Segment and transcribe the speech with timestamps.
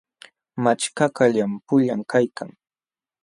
[0.63, 2.49] Machkakaq llampullam kaykan.